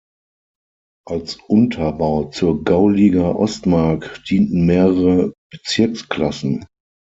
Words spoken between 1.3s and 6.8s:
Unterbau zur "Gauliga Ostmark" dienten mehrere "Bezirksklassen".